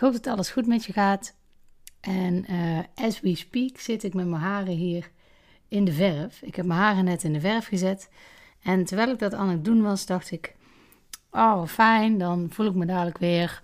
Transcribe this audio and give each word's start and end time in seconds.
hoop 0.00 0.12
dat 0.12 0.26
alles 0.26 0.50
goed 0.50 0.66
met 0.66 0.84
je 0.84 0.92
gaat. 0.92 1.34
En 2.00 2.52
uh, 2.52 2.78
as 2.94 3.20
we 3.20 3.34
speak 3.34 3.78
zit 3.78 4.02
ik 4.04 4.14
met 4.14 4.26
mijn 4.26 4.42
haren 4.42 4.74
hier 4.74 5.10
in 5.68 5.84
de 5.84 5.92
verf. 5.92 6.42
Ik 6.42 6.56
heb 6.56 6.66
mijn 6.66 6.80
haren 6.80 7.04
net 7.04 7.24
in 7.24 7.32
de 7.32 7.40
verf 7.40 7.66
gezet. 7.66 8.10
En 8.62 8.84
terwijl 8.84 9.10
ik 9.10 9.18
dat 9.18 9.34
aan 9.34 9.48
het 9.48 9.64
doen 9.64 9.82
was, 9.82 10.06
dacht 10.06 10.30
ik: 10.30 10.56
Oh, 11.30 11.66
fijn, 11.66 12.18
dan 12.18 12.46
voel 12.50 12.66
ik 12.66 12.74
me 12.74 12.86
dadelijk 12.86 13.18
weer 13.18 13.62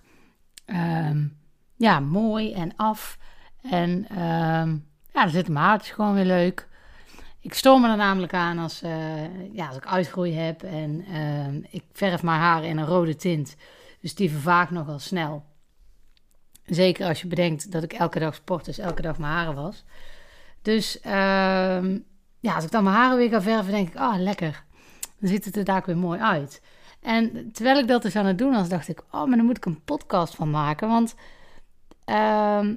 um, 0.65 1.37
ja, 1.75 1.99
mooi 1.99 2.53
en 2.53 2.75
af. 2.75 3.17
En 3.61 3.89
um, 3.89 4.85
ja, 5.13 5.21
dan 5.21 5.29
zitten 5.29 5.53
mijn 5.53 5.65
haartjes 5.65 5.95
gewoon 5.95 6.13
weer 6.13 6.25
leuk. 6.25 6.67
Ik 7.41 7.53
stoor 7.53 7.79
me 7.79 7.89
er 7.89 7.97
namelijk 7.97 8.33
aan 8.33 8.57
als, 8.57 8.83
uh, 8.83 9.53
ja, 9.53 9.67
als 9.67 9.77
ik 9.77 9.85
uitgroei 9.85 10.33
heb 10.33 10.63
en 10.63 11.05
uh, 11.09 11.63
ik 11.69 11.83
verf 11.91 12.23
mijn 12.23 12.39
haren 12.39 12.69
in 12.69 12.77
een 12.77 12.85
rode 12.85 13.15
tint. 13.15 13.55
Dus 14.01 14.15
die 14.15 14.31
vervaagt 14.31 14.71
nogal 14.71 14.99
snel. 14.99 15.45
Zeker 16.67 17.07
als 17.07 17.21
je 17.21 17.27
bedenkt 17.27 17.71
dat 17.71 17.83
ik 17.83 17.93
elke 17.93 18.19
dag 18.19 18.35
sport, 18.35 18.65
dus 18.65 18.77
elke 18.77 19.01
dag 19.01 19.17
mijn 19.17 19.31
haren 19.31 19.55
was. 19.55 19.83
Dus 20.61 20.97
uh, 21.05 21.11
ja, 22.39 22.55
als 22.55 22.63
ik 22.63 22.71
dan 22.71 22.83
mijn 22.83 22.95
haren 22.95 23.17
weer 23.17 23.29
ga 23.29 23.41
verven, 23.41 23.71
denk 23.71 23.87
ik, 23.87 23.95
ah, 23.95 24.13
oh, 24.13 24.19
lekker. 24.19 24.63
Dan 25.19 25.29
ziet 25.29 25.45
het 25.45 25.55
er 25.57 25.63
daar 25.63 25.83
weer 25.85 25.97
mooi 25.97 26.19
uit. 26.19 26.61
En 27.01 27.51
terwijl 27.51 27.77
ik 27.79 27.87
dat 27.87 28.01
dus 28.01 28.15
aan 28.15 28.25
het 28.25 28.37
doen 28.37 28.51
was, 28.51 28.69
dacht 28.69 28.87
ik, 28.87 29.03
oh, 29.11 29.25
maar 29.25 29.37
dan 29.37 29.45
moet 29.45 29.57
ik 29.57 29.65
een 29.65 29.83
podcast 29.83 30.35
van 30.35 30.49
maken. 30.49 30.87
Want 30.87 31.15
ehm, 32.05 32.75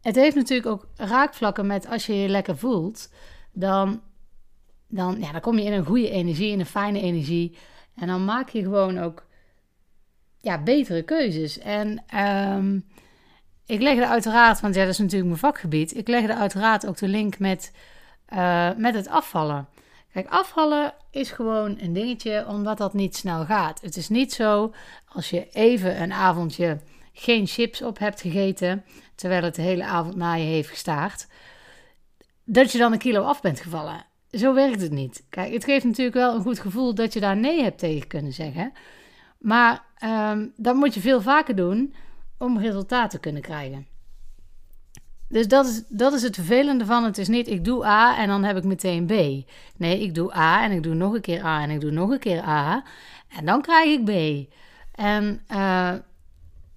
het 0.00 0.16
heeft 0.16 0.36
natuurlijk 0.36 0.68
ook 0.68 0.86
raakvlakken 0.96 1.66
met 1.66 1.86
als 1.86 2.06
je 2.06 2.14
je 2.14 2.28
lekker 2.28 2.56
voelt, 2.56 3.12
dan, 3.52 4.00
dan, 4.88 5.20
ja, 5.20 5.32
dan 5.32 5.40
kom 5.40 5.58
je 5.58 5.64
in 5.64 5.72
een 5.72 5.86
goede 5.86 6.10
energie, 6.10 6.50
in 6.50 6.60
een 6.60 6.66
fijne 6.66 7.00
energie. 7.00 7.56
En 7.94 8.06
dan 8.06 8.24
maak 8.24 8.48
je 8.48 8.62
gewoon 8.62 8.98
ook 8.98 9.26
ja, 10.42 10.62
betere 10.62 11.02
keuzes. 11.02 11.58
En 11.58 12.04
ehm, 12.06 12.78
ik 13.66 13.80
leg 13.80 13.98
er 13.98 14.06
uiteraard, 14.06 14.60
want 14.60 14.74
ja, 14.74 14.80
dat 14.80 14.92
is 14.92 14.98
natuurlijk 14.98 15.28
mijn 15.28 15.38
vakgebied. 15.38 15.96
Ik 15.96 16.08
leg 16.08 16.22
er 16.22 16.34
uiteraard 16.34 16.86
ook 16.86 16.96
de 16.96 17.08
link 17.08 17.38
met, 17.38 17.72
uh, 18.32 18.70
met 18.76 18.94
het 18.94 19.08
afvallen. 19.08 19.68
Kijk, 20.12 20.28
afvallen 20.28 20.94
is 21.10 21.30
gewoon 21.30 21.78
een 21.80 21.92
dingetje 21.92 22.46
omdat 22.48 22.78
dat 22.78 22.94
niet 22.94 23.16
snel 23.16 23.44
gaat. 23.44 23.80
Het 23.80 23.96
is 23.96 24.08
niet 24.08 24.32
zo 24.32 24.74
als 25.08 25.30
je 25.30 25.48
even 25.52 26.02
een 26.02 26.12
avondje 26.12 26.78
geen 27.12 27.46
chips 27.46 27.82
op 27.82 27.98
hebt 27.98 28.20
gegeten, 28.20 28.84
terwijl 29.14 29.42
het 29.42 29.54
de 29.54 29.62
hele 29.62 29.84
avond 29.84 30.16
na 30.16 30.34
je 30.34 30.44
heeft 30.44 30.68
gestaard, 30.68 31.26
dat 32.44 32.72
je 32.72 32.78
dan 32.78 32.92
een 32.92 32.98
kilo 32.98 33.22
af 33.22 33.40
bent 33.40 33.60
gevallen. 33.60 34.04
Zo 34.30 34.54
werkt 34.54 34.80
het 34.80 34.90
niet. 34.90 35.24
Kijk, 35.28 35.52
het 35.52 35.64
geeft 35.64 35.84
natuurlijk 35.84 36.16
wel 36.16 36.34
een 36.34 36.42
goed 36.42 36.58
gevoel 36.58 36.94
dat 36.94 37.12
je 37.12 37.20
daar 37.20 37.36
nee 37.36 37.62
hebt 37.62 37.78
tegen 37.78 38.06
kunnen 38.06 38.32
zeggen. 38.32 38.72
Maar 39.42 39.84
um, 40.04 40.52
dat 40.56 40.74
moet 40.74 40.94
je 40.94 41.00
veel 41.00 41.20
vaker 41.20 41.56
doen 41.56 41.94
om 42.38 42.58
resultaten 42.58 43.10
te 43.10 43.18
kunnen 43.18 43.42
krijgen. 43.42 43.86
Dus 45.28 45.48
dat 45.48 45.66
is, 45.66 45.82
dat 45.88 46.12
is 46.12 46.22
het 46.22 46.34
vervelende 46.34 46.86
van 46.86 47.04
het 47.04 47.18
is 47.18 47.28
niet 47.28 47.48
ik 47.48 47.64
doe 47.64 47.84
A 47.86 48.18
en 48.18 48.28
dan 48.28 48.44
heb 48.44 48.56
ik 48.56 48.64
meteen 48.64 49.06
B. 49.06 49.10
Nee, 49.76 50.00
ik 50.00 50.14
doe 50.14 50.36
A 50.36 50.64
en 50.64 50.70
ik 50.70 50.82
doe 50.82 50.94
nog 50.94 51.14
een 51.14 51.20
keer 51.20 51.44
A 51.44 51.62
en 51.62 51.70
ik 51.70 51.80
doe 51.80 51.90
nog 51.90 52.10
een 52.10 52.18
keer 52.18 52.42
A 52.42 52.84
en 53.28 53.44
dan 53.44 53.62
krijg 53.62 53.98
ik 53.98 54.04
B. 54.04 54.10
En 54.94 55.42
uh, 55.48 55.92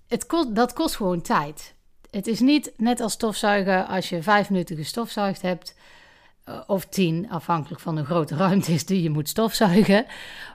het 0.07 0.25
kost, 0.25 0.55
dat 0.55 0.73
kost 0.73 0.95
gewoon 0.95 1.21
tijd. 1.21 1.75
Het 2.11 2.27
is 2.27 2.39
niet 2.39 2.73
net 2.77 2.99
als 2.99 3.13
stofzuigen 3.13 3.87
als 3.87 4.09
je 4.09 4.23
vijf 4.23 4.49
minuten 4.49 4.75
gestofzuigd 4.75 5.41
hebt 5.41 5.75
uh, 6.49 6.61
of 6.67 6.85
tien, 6.85 7.29
afhankelijk 7.29 7.81
van 7.81 7.95
de 7.95 8.05
grote 8.05 8.35
ruimte 8.45 8.71
is 8.71 8.85
die 8.85 9.01
je 9.01 9.09
moet 9.09 9.29
stofzuigen, 9.29 10.05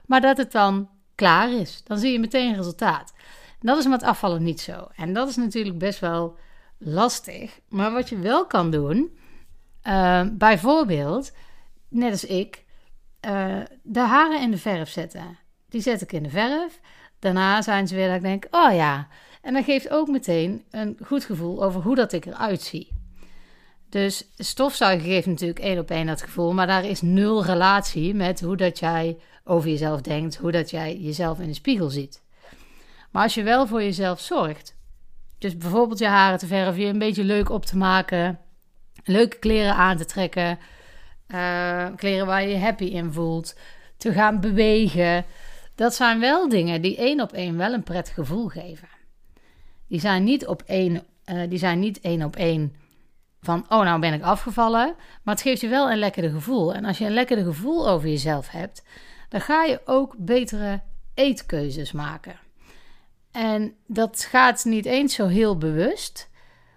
maar 0.06 0.21
dat 0.21 0.37
het 0.37 0.53
dan 0.53 0.88
klaar 1.20 1.53
is. 1.53 1.82
Dan 1.84 1.98
zie 1.98 2.12
je 2.12 2.19
meteen 2.19 2.56
resultaat. 2.56 3.12
Dat 3.60 3.78
is 3.78 3.86
met 3.86 4.03
afvallen 4.03 4.42
niet 4.42 4.60
zo. 4.60 4.88
En 4.97 5.12
dat 5.12 5.28
is 5.28 5.36
natuurlijk 5.36 5.78
best 5.78 5.98
wel 5.98 6.36
lastig. 6.78 7.60
Maar 7.69 7.92
wat 7.92 8.08
je 8.08 8.19
wel 8.19 8.47
kan 8.47 8.70
doen, 8.70 9.19
uh, 9.84 10.22
bijvoorbeeld, 10.32 11.32
net 11.88 12.10
als 12.10 12.25
ik, 12.25 12.64
uh, 13.26 13.56
de 13.82 14.00
haren 14.00 14.41
in 14.41 14.50
de 14.50 14.59
verf 14.59 14.88
zetten. 14.88 15.38
Die 15.69 15.80
zet 15.80 16.00
ik 16.00 16.12
in 16.12 16.22
de 16.22 16.30
verf. 16.30 16.80
Daarna 17.19 17.62
zijn 17.62 17.88
ze 17.88 17.94
weer 17.94 18.06
dat 18.06 18.16
ik 18.16 18.22
denk, 18.22 18.47
oh 18.50 18.75
ja. 18.75 19.09
En 19.42 19.54
dat 19.54 19.64
geeft 19.64 19.91
ook 19.91 20.09
meteen 20.09 20.64
een 20.70 20.98
goed 21.04 21.25
gevoel 21.25 21.64
over 21.64 21.82
hoe 21.82 21.94
dat 21.94 22.12
ik 22.12 22.26
eruit 22.26 22.62
zie. 22.62 22.88
Dus 23.88 24.30
stofzuigen 24.36 25.09
geeft 25.09 25.26
natuurlijk 25.26 25.59
één 25.59 25.78
op 25.78 25.91
één 25.91 26.06
dat 26.06 26.22
gevoel, 26.22 26.53
maar 26.53 26.66
daar 26.66 26.84
is 26.84 27.03
nul 27.03 27.44
relatie 27.44 28.14
met 28.14 28.41
hoe 28.41 28.56
dat 28.56 28.78
jij 28.78 29.16
over 29.50 29.71
jezelf 29.71 30.00
denkt, 30.00 30.37
hoe 30.37 30.53
dat 30.53 30.71
jij 30.71 30.97
jezelf 30.97 31.41
in 31.41 31.49
de 31.49 31.55
spiegel 31.55 31.91
ziet. 31.91 32.22
Maar 33.11 33.22
als 33.22 33.34
je 33.34 33.43
wel 33.43 33.66
voor 33.66 33.83
jezelf 33.83 34.21
zorgt, 34.21 34.77
dus 35.38 35.56
bijvoorbeeld 35.56 35.99
je 35.99 36.06
haren 36.06 36.38
te 36.38 36.47
verven, 36.47 36.83
je 36.83 36.87
een 36.87 36.99
beetje 36.99 37.25
leuk 37.25 37.50
op 37.50 37.66
te 37.66 37.77
maken, 37.77 38.39
leuke 39.05 39.39
kleren 39.39 39.75
aan 39.75 39.97
te 39.97 40.05
trekken, 40.05 40.59
uh, 41.28 41.87
kleren 41.97 42.27
waar 42.27 42.47
je 42.47 42.59
happy 42.59 42.84
in 42.84 43.12
voelt, 43.12 43.59
te 43.97 44.12
gaan 44.12 44.41
bewegen. 44.41 45.25
Dat 45.75 45.94
zijn 45.94 46.21
wel 46.21 46.49
dingen 46.49 46.83
die 46.83 46.97
één 46.97 47.21
op 47.21 47.33
één 47.33 47.56
wel 47.56 47.72
een 47.72 47.83
prettig 47.83 48.15
gevoel 48.15 48.49
geven. 48.49 48.89
Die 49.89 50.00
zijn 50.00 50.25
niet 50.25 50.47
op 50.47 50.62
één, 50.66 51.03
uh, 51.27 51.43
die 51.49 51.59
zijn 51.59 51.78
niet 51.78 52.00
één 52.00 52.22
op 52.22 52.37
één 52.37 52.75
van, 53.41 53.65
oh 53.69 53.83
nou 53.83 54.00
ben 54.00 54.12
ik 54.12 54.22
afgevallen, 54.22 54.94
maar 55.22 55.34
het 55.34 55.43
geeft 55.43 55.60
je 55.60 55.69
wel 55.69 55.91
een 55.91 55.99
lekker 55.99 56.31
gevoel. 56.31 56.75
En 56.75 56.84
als 56.84 56.99
je 56.99 57.05
een 57.05 57.12
lekker 57.12 57.44
gevoel 57.44 57.89
over 57.89 58.09
jezelf 58.09 58.50
hebt, 58.50 58.83
dan 59.30 59.41
ga 59.41 59.64
je 59.64 59.80
ook 59.84 60.14
betere 60.18 60.80
eetkeuzes 61.14 61.92
maken. 61.92 62.38
En 63.30 63.74
dat 63.86 64.26
gaat 64.30 64.64
niet 64.64 64.86
eens 64.86 65.14
zo 65.14 65.26
heel 65.26 65.58
bewust. 65.58 66.30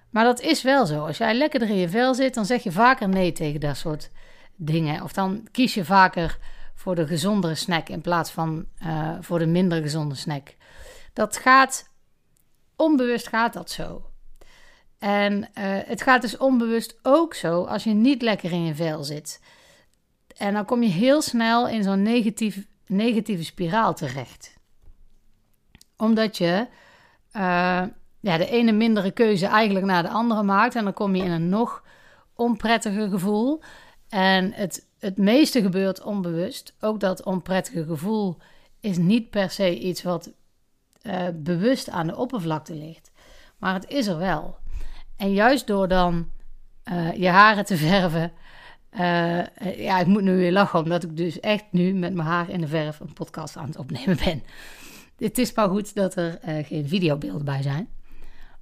Maar 0.09 0.23
dat 0.23 0.41
is 0.41 0.61
wel 0.61 0.85
zo. 0.85 1.05
Als 1.05 1.17
jij 1.17 1.33
lekker 1.33 1.61
in 1.61 1.75
je 1.75 1.89
vel 1.89 2.13
zit, 2.13 2.33
dan 2.33 2.45
zeg 2.45 2.63
je 2.63 2.71
vaker 2.71 3.09
nee 3.09 3.31
tegen 3.31 3.59
dat 3.59 3.77
soort 3.77 4.09
dingen. 4.55 5.03
Of 5.03 5.13
dan 5.13 5.47
kies 5.51 5.73
je 5.73 5.85
vaker 5.85 6.37
voor 6.75 6.95
de 6.95 7.07
gezondere 7.07 7.55
snack 7.55 7.89
in 7.89 8.01
plaats 8.01 8.31
van 8.31 8.65
uh, 8.85 9.11
voor 9.19 9.39
de 9.39 9.45
minder 9.45 9.81
gezonde 9.81 10.15
snack. 10.15 10.55
Dat 11.13 11.37
gaat 11.37 11.89
onbewust 12.75 13.27
gaat 13.27 13.53
dat 13.53 13.71
zo. 13.71 14.09
En 14.99 15.33
uh, 15.37 15.45
het 15.85 16.01
gaat 16.01 16.21
dus 16.21 16.37
onbewust 16.37 16.99
ook 17.01 17.33
zo 17.33 17.63
als 17.63 17.83
je 17.83 17.93
niet 17.93 18.21
lekker 18.21 18.51
in 18.51 18.65
je 18.65 18.75
vel 18.75 19.03
zit. 19.03 19.41
En 20.43 20.53
dan 20.53 20.65
kom 20.65 20.83
je 20.83 20.89
heel 20.89 21.21
snel 21.21 21.67
in 21.67 21.83
zo'n 21.83 22.01
negatieve 22.87 23.43
spiraal 23.43 23.93
terecht 23.93 24.53
omdat 25.97 26.37
je 26.37 26.67
uh, 27.35 27.83
ja, 28.19 28.37
de 28.37 28.49
ene 28.49 28.71
mindere 28.71 29.11
keuze 29.11 29.45
eigenlijk 29.45 29.85
naar 29.85 30.03
de 30.03 30.09
andere 30.09 30.43
maakt. 30.43 30.75
En 30.75 30.83
dan 30.83 30.93
kom 30.93 31.15
je 31.15 31.23
in 31.23 31.31
een 31.31 31.49
nog 31.49 31.83
onprettiger 32.35 33.09
gevoel. 33.09 33.61
En 34.09 34.53
het, 34.53 34.87
het 34.99 35.17
meeste 35.17 35.61
gebeurt 35.61 36.01
onbewust. 36.01 36.75
Ook 36.79 36.99
dat 36.99 37.23
onprettige 37.23 37.85
gevoel 37.85 38.37
is 38.79 38.97
niet 38.97 39.29
per 39.29 39.49
se 39.49 39.79
iets 39.79 40.03
wat 40.03 40.31
uh, 41.01 41.27
bewust 41.33 41.89
aan 41.89 42.07
de 42.07 42.15
oppervlakte 42.15 42.73
ligt. 42.73 43.11
Maar 43.57 43.73
het 43.73 43.89
is 43.89 44.07
er 44.07 44.17
wel. 44.17 44.57
En 45.17 45.33
juist 45.33 45.67
door 45.67 45.87
dan 45.87 46.29
uh, 46.91 47.13
je 47.13 47.29
haren 47.29 47.65
te 47.65 47.77
verven. 47.87 48.31
Ja, 49.77 49.99
ik 49.99 50.07
moet 50.07 50.21
nu 50.21 50.35
weer 50.35 50.51
lachen, 50.51 50.79
omdat 50.79 51.03
ik 51.03 51.17
dus 51.17 51.39
echt 51.39 51.65
nu 51.71 51.93
met 51.93 52.13
mijn 52.13 52.27
haar 52.27 52.49
in 52.49 52.61
de 52.61 52.67
verf 52.67 52.99
een 52.99 53.13
podcast 53.13 53.57
aan 53.57 53.67
het 53.67 53.77
opnemen 53.77 54.17
ben. 54.25 54.43
Het 55.17 55.37
is 55.37 55.53
maar 55.53 55.69
goed 55.69 55.95
dat 55.95 56.15
er 56.15 56.39
uh, 56.47 56.65
geen 56.65 56.87
videobeelden 56.87 57.45
bij 57.45 57.61
zijn. 57.61 57.87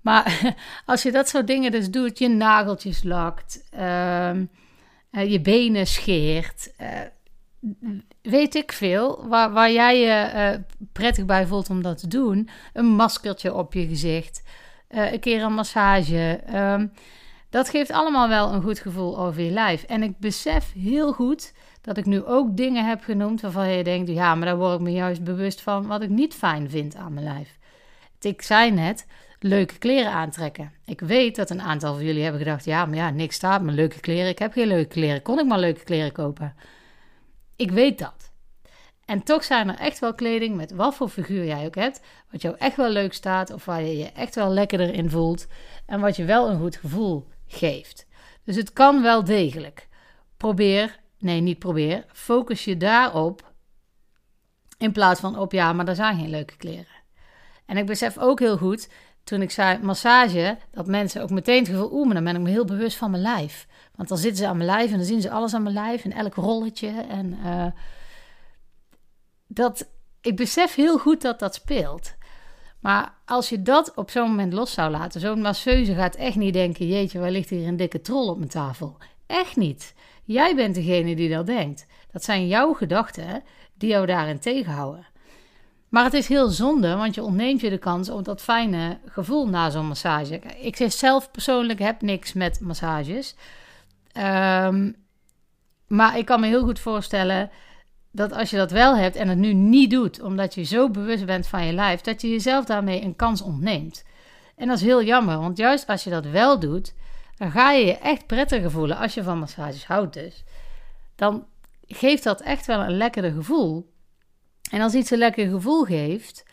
Maar 0.01 0.56
als 0.85 1.03
je 1.03 1.11
dat 1.11 1.27
soort 1.27 1.47
dingen 1.47 1.71
dus 1.71 1.89
doet, 1.89 2.19
je 2.19 2.27
nageltjes 2.27 3.03
lakt, 3.03 3.63
uh, 3.73 4.31
je 5.11 5.41
benen 5.41 5.88
scheert, 5.88 6.73
eh, 6.77 6.88
weet 8.21 8.56
ik 8.56 8.71
veel, 8.71 9.27
waar, 9.27 9.51
waar 9.51 9.71
jij 9.71 10.00
je 10.00 10.61
prettig 10.91 11.25
bij 11.25 11.47
voelt 11.47 11.69
om 11.69 11.81
dat 11.81 11.97
te 11.97 12.07
doen. 12.07 12.50
Een 12.73 12.85
maskertje 12.85 13.53
op 13.53 13.73
je 13.73 13.88
gezicht, 13.88 14.44
een 14.88 15.19
keer 15.19 15.44
een 15.44 15.53
massage. 15.53 16.41
Ehm, 16.45 16.88
dat 17.51 17.69
geeft 17.69 17.92
allemaal 17.92 18.27
wel 18.27 18.53
een 18.53 18.62
goed 18.62 18.80
gevoel 18.80 19.19
over 19.19 19.42
je 19.42 19.51
lijf. 19.51 19.83
En 19.83 20.03
ik 20.03 20.18
besef 20.18 20.74
heel 20.74 21.13
goed 21.13 21.53
dat 21.81 21.98
ik 21.98 22.06
nu 22.06 22.24
ook 22.24 22.57
dingen 22.57 22.88
heb 22.88 23.03
genoemd 23.03 23.42
waarvan 23.42 23.69
je 23.69 23.83
denkt: 23.83 24.09
ja, 24.09 24.36
maar 24.36 24.45
daar 24.45 24.57
word 24.57 24.74
ik 24.74 24.80
me 24.80 24.92
juist 24.92 25.24
bewust 25.24 25.62
van 25.62 25.88
wat 25.88 26.01
ik 26.01 26.09
niet 26.09 26.33
fijn 26.33 26.69
vind 26.69 26.95
aan 26.95 27.13
mijn 27.13 27.25
lijf. 27.25 27.57
Ik 28.21 28.42
zei 28.42 28.71
net, 28.71 29.06
leuke 29.39 29.77
kleren 29.77 30.12
aantrekken. 30.12 30.71
Ik 30.86 31.00
weet 31.00 31.36
dat 31.36 31.50
een 31.50 31.62
aantal 31.62 31.94
van 31.94 32.03
jullie 32.03 32.24
hebben 32.24 32.42
gedacht: 32.42 32.65
ja, 32.65 32.86
maar 32.86 32.95
ja, 32.95 33.09
niks 33.09 33.36
staat 33.36 33.62
me 33.62 33.71
leuke 33.71 34.00
kleren. 34.00 34.30
Ik 34.30 34.39
heb 34.39 34.51
geen 34.51 34.68
leuke 34.68 34.89
kleren. 34.89 35.21
Kon 35.21 35.39
ik 35.39 35.45
maar 35.45 35.59
leuke 35.59 35.83
kleren 35.83 36.12
kopen? 36.12 36.56
Ik 37.56 37.71
weet 37.71 38.00
dat. 38.00 38.31
En 39.06 39.24
toch 39.24 39.44
zijn 39.44 39.69
er 39.69 39.80
echt 39.80 40.00
wel 40.00 40.13
kleding 40.13 40.56
met 40.56 40.71
wat 40.71 40.95
voor 40.95 41.09
figuur 41.09 41.45
jij 41.45 41.65
ook 41.65 41.75
hebt, 41.75 42.01
wat 42.31 42.42
jou 42.42 42.56
echt 42.57 42.75
wel 42.75 42.89
leuk 42.89 43.13
staat 43.13 43.54
of 43.54 43.65
waar 43.65 43.81
je 43.81 43.97
je 43.97 44.12
echt 44.12 44.36
wel 44.36 44.50
lekkerder 44.50 44.94
in 44.94 45.09
voelt 45.09 45.47
en 45.86 46.00
wat 46.00 46.15
je 46.15 46.25
wel 46.25 46.50
een 46.50 46.59
goed 46.59 46.75
gevoel 46.75 47.27
geeft. 47.53 48.06
Dus 48.44 48.56
het 48.56 48.74
kan 48.74 49.01
wel 49.01 49.24
degelijk. 49.24 49.88
Probeer 50.38 51.00
nee, 51.21 51.42
niet 51.42 51.59
probeer, 51.59 52.06
focus 52.07 52.65
je 52.65 52.77
daarop 52.77 53.53
in 54.77 54.92
plaats 54.92 55.19
van 55.19 55.38
op 55.38 55.51
ja, 55.51 55.74
maar 55.74 55.86
daar 55.86 55.95
zijn 55.95 56.19
geen 56.19 56.30
leuke 56.30 56.57
kleren. 56.57 57.00
En 57.65 57.77
ik 57.77 57.86
besef 57.86 58.18
ook 58.18 58.39
heel 58.39 58.57
goed 58.57 58.89
toen 59.24 59.42
ik 59.42 59.51
zei 59.51 59.80
massage, 59.81 60.57
dat 60.71 60.88
mensen 60.88 61.21
ook 61.21 61.30
meteen 61.30 61.59
het 61.59 61.68
gevoel, 61.68 61.92
oeh, 61.92 62.06
maar 62.06 62.13
dan 62.13 62.24
ben 62.24 62.36
ik 62.36 62.42
me 62.42 62.50
heel 62.50 62.65
bewust 62.65 62.98
van 62.98 63.12
mijn 63.12 63.24
lijf. 63.24 63.68
Want 63.95 64.09
dan 64.09 64.18
zitten 64.18 64.38
ze 64.38 64.47
aan 64.47 64.57
mijn 64.57 64.69
lijf 64.69 64.92
en 64.92 64.97
dan 64.97 65.06
zien 65.06 65.21
ze 65.21 65.31
alles 65.31 65.54
aan 65.54 65.63
mijn 65.63 65.75
lijf 65.75 66.04
en 66.04 66.12
elk 66.12 66.36
rolletje. 66.36 67.06
En 67.09 67.39
uh, 67.44 67.65
dat, 69.47 69.89
ik 70.21 70.36
besef 70.36 70.75
heel 70.75 70.97
goed 70.97 71.21
dat 71.21 71.39
dat 71.39 71.56
speelt. 71.56 72.15
Maar 72.81 73.13
als 73.25 73.50
je 73.50 73.62
dat 73.62 73.94
op 73.95 74.10
zo'n 74.10 74.28
moment 74.28 74.54
los 74.54 74.72
zou 74.72 74.92
laten, 74.92 75.22
zo'n 75.22 75.42
masseuse 75.42 75.95
gaat 75.95 76.16
echt 76.16 76.36
niet 76.36 76.54
denken: 76.54 76.88
jeetje, 76.88 77.19
waar 77.19 77.31
ligt 77.31 77.50
hier 77.50 77.68
een 77.68 77.78
dikke 77.78 78.01
trol 78.01 78.30
op 78.30 78.38
mijn 78.38 78.50
tafel? 78.50 78.98
Echt 79.28 79.56
niet. 79.56 79.94
Jij 80.24 80.56
bent 80.56 80.75
degene 80.75 81.16
die 81.16 81.30
dat 81.30 81.45
denkt. 81.45 81.86
Dat 82.12 82.24
zijn 82.24 82.48
jouw 82.48 82.74
gedachten 82.74 83.44
die 83.74 83.89
jou 83.89 84.06
daarin 84.06 84.39
tegenhouden. 84.39 85.06
Maar 85.89 86.04
het 86.04 86.13
is 86.13 86.28
heel 86.28 86.48
zonde, 86.48 86.95
want 86.95 87.16
je 87.16 87.24
ontneemt 87.24 87.62
je 87.62 87.69
de 87.69 87.78
kans 87.78 88.10
op 88.10 88.25
dat 88.25 88.42
fijne 88.42 89.00
gevoel 89.06 89.48
na 89.48 89.69
zo'n 89.69 89.88
massage. 89.88 90.36
Ik 90.39 90.92
zelf 90.92 91.31
persoonlijk 91.31 91.80
heb 91.80 92.01
niks 92.01 92.33
met 92.33 92.60
massages. 92.60 93.36
Um, 94.18 94.95
maar 95.88 96.18
ik 96.18 96.25
kan 96.25 96.39
me 96.39 96.48
heel 96.48 96.63
goed 96.63 96.80
voorstellen 96.80 97.50
dat 98.11 98.33
als 98.33 98.49
je 98.49 98.57
dat 98.57 98.71
wel 98.71 98.97
hebt 98.97 99.15
en 99.15 99.27
het 99.27 99.37
nu 99.37 99.53
niet 99.53 99.91
doet, 99.91 100.21
omdat 100.21 100.53
je 100.53 100.63
zo 100.63 100.89
bewust 100.89 101.25
bent 101.25 101.47
van 101.47 101.65
je 101.65 101.73
lijf, 101.73 102.01
dat 102.01 102.21
je 102.21 102.29
jezelf 102.29 102.65
daarmee 102.65 103.03
een 103.03 103.15
kans 103.15 103.41
ontneemt. 103.41 104.03
En 104.55 104.67
dat 104.67 104.77
is 104.77 104.83
heel 104.83 105.03
jammer, 105.03 105.37
want 105.37 105.57
juist 105.57 105.87
als 105.87 106.03
je 106.03 106.09
dat 106.09 106.25
wel 106.25 106.59
doet, 106.59 106.93
dan 107.37 107.51
ga 107.51 107.71
je 107.71 107.85
je 107.85 107.97
echt 107.97 108.27
prettiger 108.27 108.71
voelen 108.71 108.97
als 108.97 109.13
je 109.13 109.23
van 109.23 109.39
massages 109.39 109.85
houdt 109.85 110.13
dus. 110.13 110.43
Dan 111.15 111.45
geeft 111.87 112.23
dat 112.23 112.41
echt 112.41 112.65
wel 112.65 112.79
een 112.79 112.97
lekkerder 112.97 113.31
gevoel. 113.31 113.93
En 114.71 114.81
als 114.81 114.93
iets 114.93 115.11
een 115.11 115.17
lekker 115.17 115.49
gevoel 115.49 115.83
geeft, 115.83 116.45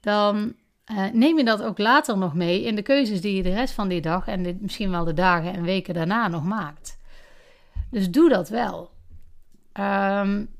dan 0.00 0.54
uh, 0.92 1.04
neem 1.12 1.38
je 1.38 1.44
dat 1.44 1.62
ook 1.62 1.78
later 1.78 2.18
nog 2.18 2.34
mee 2.34 2.62
in 2.62 2.74
de 2.74 2.82
keuzes 2.82 3.20
die 3.20 3.36
je 3.36 3.42
de 3.42 3.54
rest 3.54 3.74
van 3.74 3.88
die 3.88 4.00
dag 4.00 4.26
en 4.26 4.58
misschien 4.60 4.90
wel 4.90 5.04
de 5.04 5.14
dagen 5.14 5.52
en 5.52 5.62
weken 5.62 5.94
daarna 5.94 6.28
nog 6.28 6.44
maakt. 6.44 6.98
Dus 7.90 8.10
doe 8.10 8.28
dat 8.28 8.48
wel. 8.48 8.90
Um, 9.72 10.56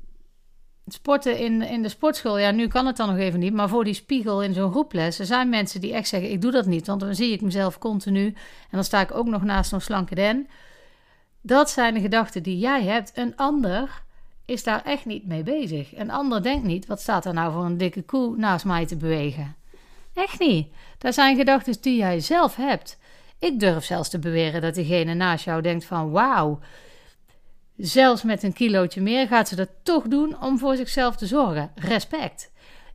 sporten 0.93 1.37
in, 1.37 1.61
in 1.61 1.81
de 1.81 1.89
sportschool, 1.89 2.37
ja, 2.37 2.51
nu 2.51 2.67
kan 2.67 2.85
het 2.85 2.97
dan 2.97 3.09
nog 3.09 3.17
even 3.17 3.39
niet, 3.39 3.53
maar 3.53 3.69
voor 3.69 3.83
die 3.83 3.93
spiegel 3.93 4.43
in 4.43 4.53
zo'n 4.53 4.71
groeples, 4.71 5.19
er 5.19 5.25
zijn 5.25 5.49
mensen 5.49 5.81
die 5.81 5.93
echt 5.93 6.07
zeggen: 6.07 6.31
Ik 6.31 6.41
doe 6.41 6.51
dat 6.51 6.65
niet, 6.65 6.87
want 6.87 6.99
dan 6.99 7.15
zie 7.15 7.31
ik 7.31 7.41
mezelf 7.41 7.77
continu 7.77 8.25
en 8.25 8.35
dan 8.71 8.83
sta 8.83 9.01
ik 9.01 9.15
ook 9.15 9.27
nog 9.27 9.43
naast 9.43 9.69
zo'n 9.69 9.81
slanke 9.81 10.15
den. 10.15 10.47
Dat 11.41 11.69
zijn 11.69 11.93
de 11.93 11.99
gedachten 11.99 12.43
die 12.43 12.57
jij 12.57 12.83
hebt. 12.83 13.11
Een 13.13 13.35
ander 13.35 14.03
is 14.45 14.63
daar 14.63 14.83
echt 14.83 15.05
niet 15.05 15.27
mee 15.27 15.43
bezig. 15.43 15.95
Een 15.95 16.11
ander 16.11 16.43
denkt 16.43 16.65
niet: 16.65 16.85
wat 16.85 17.01
staat 17.01 17.25
er 17.25 17.33
nou 17.33 17.53
voor 17.53 17.65
een 17.65 17.77
dikke 17.77 18.01
koe 18.01 18.37
naast 18.37 18.65
mij 18.65 18.85
te 18.85 18.97
bewegen? 18.97 19.55
Echt 20.13 20.39
niet. 20.39 20.67
Dat 20.97 21.13
zijn 21.13 21.37
gedachten 21.37 21.81
die 21.81 21.97
jij 21.97 22.19
zelf 22.19 22.55
hebt. 22.55 22.97
Ik 23.39 23.59
durf 23.59 23.83
zelfs 23.83 24.09
te 24.09 24.19
beweren 24.19 24.61
dat 24.61 24.75
diegene 24.75 25.13
naast 25.13 25.45
jou 25.45 25.61
denkt: 25.61 25.85
van 25.85 26.11
wauw 26.11 26.59
zelfs 27.79 28.23
met 28.23 28.43
een 28.43 28.53
kilootje 28.53 29.01
meer, 29.01 29.27
gaat 29.27 29.47
ze 29.47 29.55
dat 29.55 29.69
toch 29.83 30.07
doen 30.07 30.41
om 30.41 30.59
voor 30.59 30.75
zichzelf 30.75 31.15
te 31.15 31.25
zorgen. 31.25 31.71
Respect. 31.75 32.51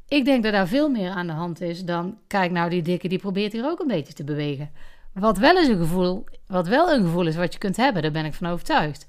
Ik 0.08 0.24
denk 0.24 0.42
dat 0.42 0.52
daar 0.52 0.68
veel 0.68 0.88
meer 0.88 1.10
aan 1.10 1.26
de 1.26 1.32
hand 1.32 1.60
is 1.60 1.84
dan, 1.84 2.18
kijk 2.26 2.50
nou, 2.50 2.70
die 2.70 2.82
dikke 2.82 3.08
die 3.08 3.18
probeert 3.18 3.52
hier 3.52 3.64
ook 3.64 3.80
een 3.80 3.86
beetje 3.86 4.12
te 4.12 4.24
bewegen. 4.24 4.70
Wat 5.12 5.38
wel, 5.38 5.56
is 5.56 5.68
een 5.68 5.78
gevoel, 5.78 6.24
wat 6.46 6.68
wel 6.68 6.92
een 6.92 7.02
gevoel 7.02 7.26
is 7.26 7.36
wat 7.36 7.52
je 7.52 7.58
kunt 7.58 7.76
hebben, 7.76 8.02
daar 8.02 8.10
ben 8.10 8.24
ik 8.24 8.34
van 8.34 8.50
overtuigd. 8.50 9.06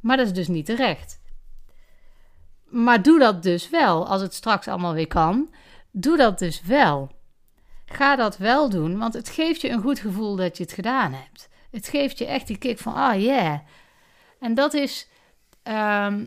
Maar 0.00 0.16
dat 0.16 0.26
is 0.26 0.32
dus 0.32 0.48
niet 0.48 0.66
terecht. 0.66 1.20
Maar 2.64 3.02
doe 3.02 3.18
dat 3.18 3.42
dus 3.42 3.70
wel, 3.70 4.06
als 4.06 4.20
het 4.20 4.34
straks 4.34 4.68
allemaal 4.68 4.94
weer 4.94 5.06
kan. 5.06 5.54
Doe 5.90 6.16
dat 6.16 6.38
dus 6.38 6.62
wel. 6.62 7.10
Ga 7.86 8.16
dat 8.16 8.36
wel 8.36 8.70
doen, 8.70 8.98
want 8.98 9.14
het 9.14 9.28
geeft 9.28 9.60
je 9.60 9.68
een 9.68 9.82
goed 9.82 9.98
gevoel 9.98 10.36
dat 10.36 10.56
je 10.56 10.62
het 10.62 10.72
gedaan 10.72 11.12
hebt. 11.12 11.48
Het 11.70 11.88
geeft 11.88 12.18
je 12.18 12.26
echt 12.26 12.46
die 12.46 12.58
kick 12.58 12.78
van, 12.78 12.94
ah 12.94 13.20
yeah, 13.20 13.58
en 14.40 14.54
dat 14.54 14.74
is. 14.74 15.08
Ehm, 15.62 16.24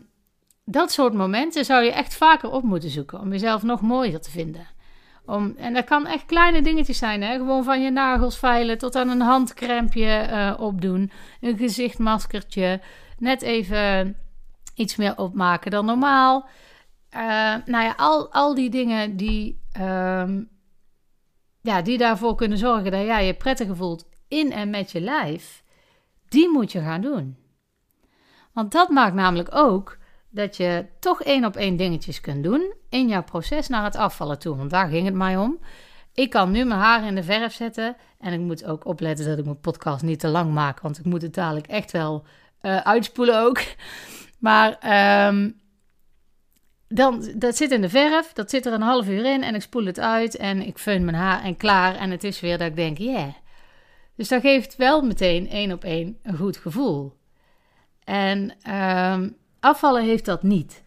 dat 0.64 0.92
soort 0.92 1.12
momenten 1.12 1.64
zou 1.64 1.84
je 1.84 1.92
echt 1.92 2.14
vaker 2.14 2.50
op 2.50 2.62
moeten 2.62 2.90
zoeken 2.90 3.20
om 3.20 3.30
jezelf 3.30 3.62
nog 3.62 3.80
mooier 3.80 4.20
te 4.20 4.30
vinden. 4.30 4.66
Om, 5.26 5.54
en 5.56 5.74
dat 5.74 5.84
kan 5.84 6.06
echt 6.06 6.26
kleine 6.26 6.62
dingetjes 6.62 6.98
zijn, 6.98 7.22
hè? 7.22 7.36
gewoon 7.36 7.64
van 7.64 7.82
je 7.82 7.90
nagels 7.90 8.38
veilen 8.38 8.78
tot 8.78 8.96
aan 8.96 9.08
een 9.08 9.20
handcrempje 9.20 10.28
uh, 10.30 10.60
opdoen, 10.60 11.10
een 11.40 11.56
gezichtmaskertje, 11.56 12.80
net 13.18 13.42
even 13.42 14.16
iets 14.74 14.96
meer 14.96 15.16
opmaken 15.16 15.70
dan 15.70 15.84
normaal. 15.84 16.48
Uh, 17.14 17.20
nou 17.64 17.84
ja, 17.84 17.94
al, 17.96 18.32
al 18.32 18.54
die 18.54 18.70
dingen 18.70 19.16
die, 19.16 19.60
um, 19.80 20.48
ja, 21.60 21.82
die 21.82 21.98
daarvoor 21.98 22.34
kunnen 22.34 22.58
zorgen 22.58 22.90
dat 22.90 23.04
jij 23.04 23.26
je 23.26 23.34
prettiger 23.34 23.76
voelt 23.76 24.08
in 24.28 24.52
en 24.52 24.70
met 24.70 24.90
je 24.90 25.00
lijf, 25.00 25.62
die 26.28 26.48
moet 26.48 26.72
je 26.72 26.80
gaan 26.80 27.00
doen. 27.00 27.41
Want 28.52 28.72
dat 28.72 28.88
maakt 28.88 29.14
namelijk 29.14 29.54
ook 29.54 29.98
dat 30.30 30.56
je 30.56 30.86
toch 31.00 31.22
één 31.22 31.44
op 31.44 31.56
één 31.56 31.76
dingetjes 31.76 32.20
kunt 32.20 32.44
doen 32.44 32.74
in 32.88 33.08
jouw 33.08 33.22
proces 33.22 33.68
naar 33.68 33.84
het 33.84 33.96
afvallen 33.96 34.38
toe. 34.38 34.56
Want 34.56 34.70
daar 34.70 34.88
ging 34.88 35.04
het 35.04 35.14
mij 35.14 35.36
om. 35.36 35.58
Ik 36.14 36.30
kan 36.30 36.50
nu 36.50 36.64
mijn 36.64 36.80
haar 36.80 37.06
in 37.06 37.14
de 37.14 37.22
verf 37.22 37.52
zetten. 37.54 37.96
En 38.18 38.32
ik 38.32 38.40
moet 38.40 38.64
ook 38.64 38.86
opletten 38.86 39.26
dat 39.26 39.38
ik 39.38 39.44
mijn 39.44 39.60
podcast 39.60 40.02
niet 40.02 40.20
te 40.20 40.28
lang 40.28 40.52
maak. 40.52 40.80
Want 40.80 40.98
ik 40.98 41.04
moet 41.04 41.22
het 41.22 41.34
dadelijk 41.34 41.66
echt 41.66 41.90
wel 41.90 42.24
uh, 42.62 42.76
uitspoelen 42.76 43.40
ook. 43.40 43.62
Maar 44.38 44.70
um, 45.28 45.60
dan, 46.88 47.32
dat 47.36 47.56
zit 47.56 47.70
in 47.70 47.80
de 47.80 47.88
verf. 47.88 48.32
Dat 48.32 48.50
zit 48.50 48.66
er 48.66 48.72
een 48.72 48.82
half 48.82 49.08
uur 49.08 49.24
in. 49.24 49.42
En 49.42 49.54
ik 49.54 49.62
spoel 49.62 49.84
het 49.84 50.00
uit. 50.00 50.36
En 50.36 50.66
ik 50.66 50.78
feun 50.78 51.04
mijn 51.04 51.16
haar 51.16 51.42
en 51.42 51.56
klaar. 51.56 51.94
En 51.94 52.10
het 52.10 52.24
is 52.24 52.40
weer 52.40 52.58
dat 52.58 52.68
ik 52.68 52.76
denk, 52.76 52.98
yeah. 52.98 53.28
Dus 54.16 54.28
dat 54.28 54.40
geeft 54.40 54.76
wel 54.76 55.02
meteen 55.02 55.48
één 55.48 55.72
op 55.72 55.84
één 55.84 56.18
een 56.22 56.36
goed 56.36 56.56
gevoel. 56.56 57.20
En 58.04 58.54
ehm, 58.62 59.30
afvallen 59.60 60.04
heeft 60.04 60.24
dat 60.24 60.42
niet. 60.42 60.82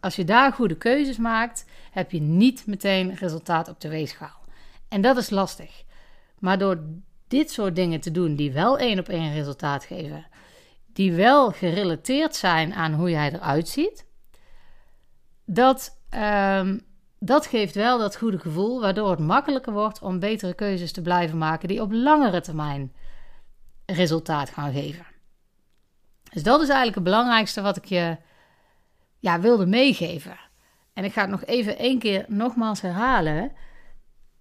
Als 0.00 0.16
je 0.16 0.24
daar 0.24 0.52
goede 0.52 0.76
keuzes 0.76 1.16
maakt, 1.16 1.64
heb 1.90 2.10
je 2.10 2.20
niet 2.20 2.66
meteen 2.66 3.14
resultaat 3.14 3.68
op 3.68 3.80
de 3.80 3.88
weegschaal. 3.88 4.40
En 4.88 5.00
dat 5.00 5.16
is 5.16 5.30
lastig. 5.30 5.82
Maar 6.38 6.58
door 6.58 6.80
dit 7.28 7.50
soort 7.50 7.76
dingen 7.76 8.00
te 8.00 8.10
doen 8.10 8.36
die 8.36 8.52
wel 8.52 8.78
één 8.78 8.98
op 8.98 9.08
één 9.08 9.32
resultaat 9.32 9.84
geven, 9.84 10.26
die 10.92 11.12
wel 11.12 11.50
gerelateerd 11.50 12.36
zijn 12.36 12.74
aan 12.74 12.92
hoe 12.92 13.10
jij 13.10 13.32
eruit 13.32 13.68
ziet, 13.68 14.06
dat, 15.44 15.98
um, 16.58 16.80
dat 17.18 17.46
geeft 17.46 17.74
wel 17.74 17.98
dat 17.98 18.16
goede 18.16 18.38
gevoel, 18.38 18.80
waardoor 18.80 19.10
het 19.10 19.18
makkelijker 19.18 19.72
wordt 19.72 20.02
om 20.02 20.18
betere 20.18 20.54
keuzes 20.54 20.92
te 20.92 21.02
blijven 21.02 21.38
maken 21.38 21.68
die 21.68 21.82
op 21.82 21.92
langere 21.92 22.40
termijn 22.40 22.92
resultaat 23.86 24.50
gaan 24.50 24.72
geven. 24.72 25.11
Dus 26.32 26.42
dat 26.42 26.60
is 26.60 26.68
eigenlijk 26.68 26.94
het 26.94 27.04
belangrijkste 27.04 27.60
wat 27.60 27.76
ik 27.76 27.84
je 27.84 28.16
ja, 29.18 29.40
wilde 29.40 29.66
meegeven. 29.66 30.36
En 30.92 31.04
ik 31.04 31.12
ga 31.12 31.20
het 31.20 31.30
nog 31.30 31.44
even 31.44 31.78
één 31.78 31.98
keer 31.98 32.24
nogmaals 32.28 32.80
herhalen. 32.80 33.52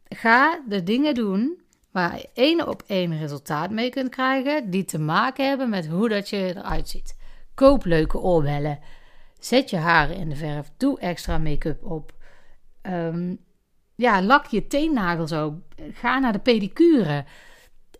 Ga 0.07 0.61
de 0.67 0.83
dingen 0.83 1.13
doen 1.13 1.61
waar 1.91 2.17
je 2.17 2.29
één 2.33 2.67
op 2.67 2.83
één 2.87 3.17
resultaat 3.17 3.69
mee 3.69 3.89
kunt 3.89 4.09
krijgen, 4.09 4.69
die 4.69 4.85
te 4.85 4.99
maken 4.99 5.47
hebben 5.47 5.69
met 5.69 5.87
hoe 5.87 6.09
dat 6.09 6.29
je 6.29 6.37
eruit 6.37 6.89
ziet. 6.89 7.17
Koop 7.53 7.85
leuke 7.85 8.19
oorbellen. 8.19 8.79
Zet 9.39 9.69
je 9.69 9.77
haren 9.77 10.15
in 10.15 10.29
de 10.29 10.35
verf. 10.35 10.71
Doe 10.77 10.99
extra 10.99 11.37
make-up 11.37 11.83
op. 11.83 12.13
Um, 12.81 13.39
ja, 13.95 14.21
lak 14.21 14.45
je 14.45 14.67
teennagels 14.67 15.31
op. 15.31 15.55
Ga 15.93 16.19
naar 16.19 16.31
de 16.31 16.39
pedicure. 16.39 17.25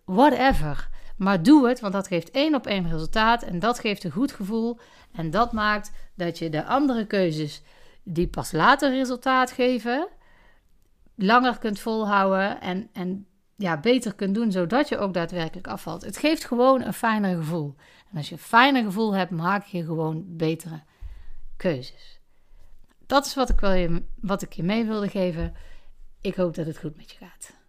Whatever. 0.06 0.90
Maar 1.22 1.44
doe 1.44 1.68
het, 1.68 1.80
want 1.80 1.94
dat 1.94 2.08
geeft 2.08 2.32
één 2.32 2.56
op 2.56 2.68
één 2.68 2.90
resultaat 2.90 3.44
en 3.44 3.60
dat 3.60 3.80
geeft 3.80 4.04
een 4.04 4.12
goed 4.12 4.32
gevoel. 4.32 4.80
En 5.12 5.30
dat 5.30 5.52
maakt 5.52 5.92
dat 6.16 6.38
je 6.38 6.50
de 6.50 6.66
andere 6.66 7.06
keuzes 7.06 7.62
die 8.04 8.28
pas 8.28 8.52
later 8.52 8.90
resultaat 8.90 9.52
geven, 9.52 10.08
langer 11.16 11.58
kunt 11.58 11.80
volhouden 11.80 12.62
en, 12.62 12.90
en 12.94 13.28
ja, 13.56 13.80
beter 13.80 14.16
kunt 14.16 14.36
doen, 14.36 14.52
zodat 14.52 14.90
je 14.90 14.98
ook 14.98 15.14
daadwerkelijk 15.14 15.68
afvalt. 15.68 16.06
Het 16.06 16.18
geeft 16.18 16.46
gewoon 16.46 16.82
een 16.82 16.94
fijner 16.94 17.36
gevoel. 17.36 17.76
En 18.12 18.18
als 18.18 18.30
je 18.30 18.36
een 18.36 18.42
fijner 18.42 18.84
gevoel 18.84 19.16
hebt, 19.16 19.32
maak 19.32 19.66
je 19.66 19.86
gewoon 19.86 20.24
betere 20.28 20.82
keuzes. 21.58 22.20
Dat 23.06 23.26
is 23.26 23.34
wat 23.34 23.50
ik, 23.50 23.60
wil 23.60 23.72
je, 23.72 24.04
wat 24.22 24.42
ik 24.42 24.54
je 24.54 24.64
mee 24.64 24.86
wilde 24.86 25.10
geven. 25.10 25.56
Ik 26.22 26.36
hoop 26.36 26.56
dat 26.56 26.66
het 26.66 26.78
goed 26.78 26.96
met 26.96 27.12
je 27.12 27.18
gaat. 27.18 27.61